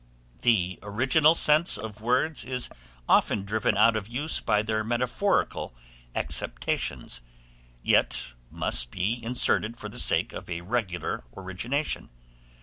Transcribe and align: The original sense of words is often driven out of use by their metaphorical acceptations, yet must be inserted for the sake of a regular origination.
The 0.41 0.79
original 0.81 1.35
sense 1.35 1.77
of 1.77 2.01
words 2.01 2.43
is 2.43 2.71
often 3.07 3.45
driven 3.45 3.77
out 3.77 3.95
of 3.95 4.07
use 4.07 4.39
by 4.39 4.63
their 4.63 4.83
metaphorical 4.83 5.75
acceptations, 6.15 7.21
yet 7.83 8.29
must 8.49 8.89
be 8.89 9.23
inserted 9.23 9.77
for 9.77 9.89
the 9.89 9.99
sake 9.99 10.33
of 10.33 10.49
a 10.49 10.61
regular 10.61 11.23
origination. 11.37 12.09